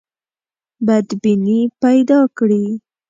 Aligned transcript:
بدبیني 0.85 1.59
پیدا 1.81 2.19
کړي. 2.37 2.65